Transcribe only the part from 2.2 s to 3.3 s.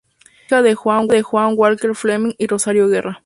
y Rosario Guerra.